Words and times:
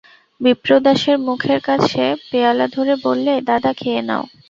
বিপ্রদাসের 0.41 1.17
মুখের 1.27 1.59
কাছে 1.61 2.01
পেয়ালা 2.29 2.65
ধরে 2.67 2.93
বললে, 3.05 3.33
দাদা, 3.49 3.71
খেয়ে 3.73 4.01
নাও। 4.01 4.23